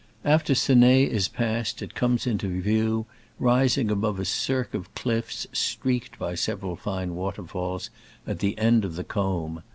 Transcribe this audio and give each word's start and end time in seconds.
After 0.25 0.55
Ceneil 0.55 1.07
is 1.11 1.27
passed 1.27 1.79
it 1.83 1.93
comes 1.93 2.25
into 2.25 2.59
view, 2.59 3.05
rising 3.37 3.91
above 3.91 4.17
a 4.19 4.25
cirque 4.25 4.73
of 4.73 4.91
cliffs 4.95 5.45
(streaked 5.53 6.17
by 6.17 6.33
several 6.33 6.75
fine 6.75 7.13
water 7.13 7.43
falls), 7.45 7.91
at 8.25 8.39
the 8.39 8.57
end 8.57 8.83
of 8.83 8.95
the 8.95 9.03
combe. 9.03 9.61